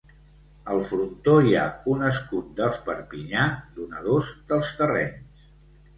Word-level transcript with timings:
Al 0.75 0.79
frontó 0.91 1.35
hi 1.49 1.53
ha 1.57 1.65
un 1.93 2.01
escut 2.09 2.49
dels 2.61 2.79
Perpinyà, 2.89 3.45
donadors 3.79 4.35
dels 4.53 4.73
terrenys. 4.81 5.49